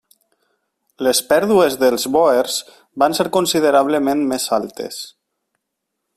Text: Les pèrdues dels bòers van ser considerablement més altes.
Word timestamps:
Les 1.07 1.19
pèrdues 1.33 1.77
dels 1.83 2.05
bòers 2.15 2.57
van 3.03 3.17
ser 3.19 3.29
considerablement 3.37 4.25
més 4.33 4.49
altes. 4.61 4.99